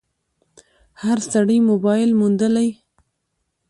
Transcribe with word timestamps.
هر 1.03 1.17
سړي 1.31 1.57
موبایل 1.69 2.09
موندلی 2.19 2.69